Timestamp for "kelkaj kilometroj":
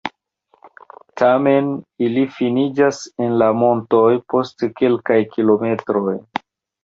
4.81-6.15